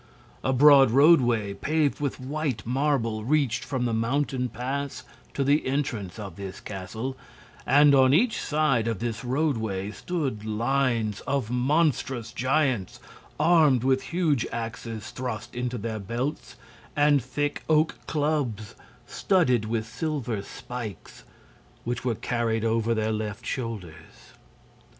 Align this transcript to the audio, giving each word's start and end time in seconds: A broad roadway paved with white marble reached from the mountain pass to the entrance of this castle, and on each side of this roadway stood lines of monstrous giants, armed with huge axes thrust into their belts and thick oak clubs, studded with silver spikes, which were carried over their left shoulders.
A 0.43 0.51
broad 0.51 0.89
roadway 0.89 1.53
paved 1.53 1.99
with 1.99 2.19
white 2.19 2.65
marble 2.65 3.23
reached 3.23 3.63
from 3.63 3.85
the 3.85 3.93
mountain 3.93 4.49
pass 4.49 5.03
to 5.35 5.43
the 5.43 5.63
entrance 5.67 6.17
of 6.17 6.37
this 6.37 6.59
castle, 6.59 7.15
and 7.67 7.93
on 7.93 8.11
each 8.11 8.41
side 8.41 8.87
of 8.87 8.97
this 8.97 9.23
roadway 9.23 9.91
stood 9.91 10.43
lines 10.43 11.19
of 11.27 11.51
monstrous 11.51 12.33
giants, 12.33 12.99
armed 13.39 13.83
with 13.83 14.05
huge 14.09 14.43
axes 14.51 15.11
thrust 15.11 15.53
into 15.53 15.77
their 15.77 15.99
belts 15.99 16.55
and 16.95 17.23
thick 17.23 17.61
oak 17.69 17.93
clubs, 18.07 18.73
studded 19.05 19.65
with 19.65 19.85
silver 19.85 20.41
spikes, 20.41 21.25
which 21.83 22.03
were 22.03 22.15
carried 22.15 22.65
over 22.65 22.95
their 22.95 23.11
left 23.11 23.45
shoulders. 23.45 24.33